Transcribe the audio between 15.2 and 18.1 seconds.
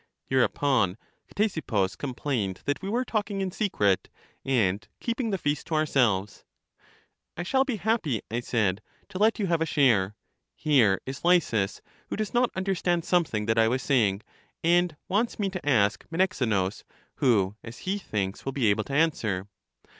me to ask Menexenus, who, as he